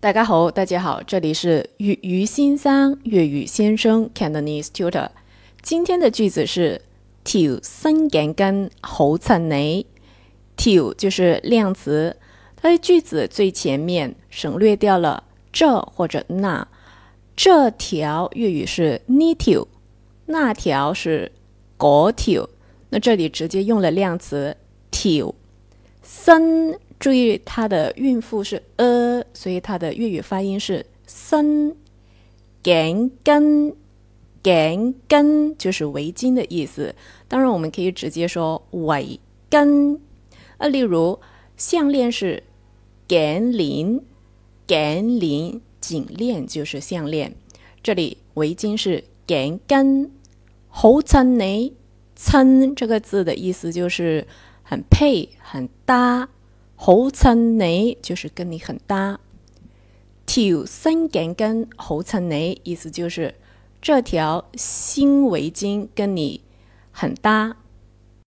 [0.00, 5.08] 大家好，大家好，这里是粤粤先生粤语先生 Cantonese Tutor。
[5.60, 6.80] 今天的句子是
[7.24, 9.86] “t 条新眼镜好衬你”。
[10.56, 12.14] Till 就是量词，
[12.54, 16.68] 它的句子最前面省略掉了这或者那。
[17.34, 19.66] 这条粤语是“呢条”，
[20.26, 21.32] 那条是
[21.76, 22.48] “嗰条”。
[22.90, 24.56] 那这里直接用了量词
[24.92, 25.34] “till。
[26.04, 28.97] 新，注意它的韵妇是 “a”。
[29.32, 31.76] 所以它的粤语发音是“森
[32.62, 33.74] 颈根
[34.42, 36.94] ”，“颈根”就是围巾的意思。
[37.26, 40.00] 当然，我们可以直接说“围根”。
[40.58, 41.18] 啊，例如
[41.56, 42.42] 项链是
[43.08, 44.00] “颈链
[44.66, 47.34] ”，“颈链”颈链就是项链。
[47.82, 50.10] 这里围巾是“颈根”，
[50.68, 51.74] 好衬你。
[52.20, 54.26] 衬这个字的意思就是
[54.64, 56.28] 很配、很搭。
[56.80, 59.18] 好衬你，就是跟你很搭。
[60.26, 63.34] 条新颈巾好衬你，意思就是
[63.82, 66.40] 这条新围巾跟你
[66.92, 67.56] 很搭。